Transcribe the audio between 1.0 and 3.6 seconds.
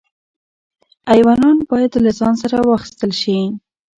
ایوانان باید له ځان سره واخیستل شي.